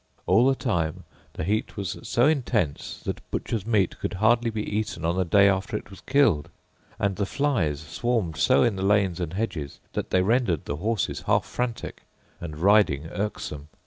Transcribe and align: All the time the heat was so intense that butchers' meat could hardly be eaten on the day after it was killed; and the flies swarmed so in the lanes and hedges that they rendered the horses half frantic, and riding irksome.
All 0.25 0.47
the 0.47 0.55
time 0.55 1.03
the 1.33 1.43
heat 1.43 1.77
was 1.77 1.99
so 2.01 2.25
intense 2.25 3.01
that 3.03 3.21
butchers' 3.29 3.67
meat 3.67 3.99
could 3.99 4.13
hardly 4.13 4.49
be 4.49 4.63
eaten 4.67 5.05
on 5.05 5.15
the 5.15 5.23
day 5.23 5.47
after 5.47 5.77
it 5.77 5.91
was 5.91 6.01
killed; 6.01 6.49
and 6.97 7.17
the 7.17 7.25
flies 7.27 7.79
swarmed 7.81 8.35
so 8.35 8.63
in 8.63 8.77
the 8.77 8.81
lanes 8.83 9.19
and 9.19 9.33
hedges 9.33 9.79
that 9.93 10.09
they 10.09 10.23
rendered 10.23 10.65
the 10.65 10.77
horses 10.77 11.21
half 11.27 11.45
frantic, 11.45 12.01
and 12.39 12.57
riding 12.57 13.09
irksome. 13.11 13.67